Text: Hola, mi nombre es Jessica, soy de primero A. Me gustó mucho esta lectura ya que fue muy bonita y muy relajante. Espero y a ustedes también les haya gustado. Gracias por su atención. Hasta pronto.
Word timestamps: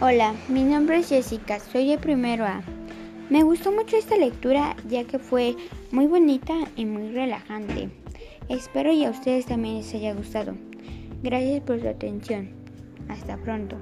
Hola, 0.00 0.32
mi 0.48 0.62
nombre 0.62 0.98
es 0.98 1.08
Jessica, 1.08 1.58
soy 1.58 1.88
de 1.88 1.98
primero 1.98 2.44
A. 2.44 2.62
Me 3.30 3.42
gustó 3.42 3.72
mucho 3.72 3.96
esta 3.96 4.16
lectura 4.16 4.76
ya 4.88 5.02
que 5.02 5.18
fue 5.18 5.56
muy 5.90 6.06
bonita 6.06 6.54
y 6.76 6.84
muy 6.84 7.10
relajante. 7.10 7.90
Espero 8.48 8.92
y 8.92 9.04
a 9.04 9.10
ustedes 9.10 9.46
también 9.46 9.78
les 9.78 9.92
haya 9.92 10.14
gustado. 10.14 10.54
Gracias 11.24 11.62
por 11.62 11.80
su 11.80 11.88
atención. 11.88 12.48
Hasta 13.08 13.36
pronto. 13.38 13.76